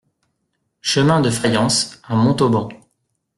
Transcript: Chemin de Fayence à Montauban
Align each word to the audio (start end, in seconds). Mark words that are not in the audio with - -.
Chemin 0.81 1.21
de 1.21 1.29
Fayence 1.29 2.01
à 2.07 2.15
Montauban 2.15 2.69